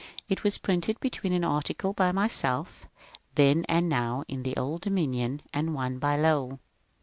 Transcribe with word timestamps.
It 0.27 0.43
was 0.43 0.57
printed 0.57 0.99
between 0.99 1.31
an 1.31 1.43
article 1.43 1.93
by 1.93 2.11
myself, 2.11 2.87
*^ 3.13 3.15
Then 3.35 3.65
and 3.69 3.87
Now 3.87 4.23
in 4.27 4.41
the 4.41 4.57
Old 4.57 4.81
Dominion," 4.81 5.43
and 5.53 5.75
one 5.75 5.99
by 5.99 6.17
Lowell. 6.17 6.59